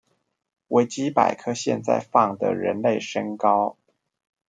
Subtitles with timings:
[0.69, 3.77] 維基百科現在放的人類身高